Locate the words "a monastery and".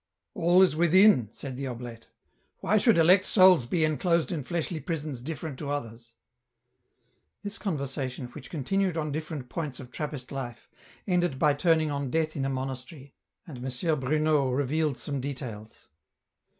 12.45-13.63